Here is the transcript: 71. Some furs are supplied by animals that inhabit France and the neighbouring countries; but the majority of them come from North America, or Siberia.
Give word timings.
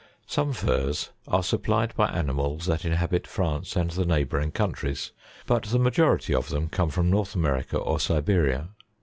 71. 0.25 0.27
Some 0.33 0.67
furs 0.67 1.09
are 1.27 1.43
supplied 1.43 1.95
by 1.95 2.07
animals 2.07 2.65
that 2.65 2.85
inhabit 2.85 3.27
France 3.27 3.75
and 3.75 3.91
the 3.91 4.03
neighbouring 4.03 4.49
countries; 4.51 5.11
but 5.45 5.61
the 5.65 5.77
majority 5.77 6.33
of 6.33 6.49
them 6.49 6.69
come 6.69 6.89
from 6.89 7.11
North 7.11 7.35
America, 7.35 7.77
or 7.77 7.99
Siberia. 7.99 8.69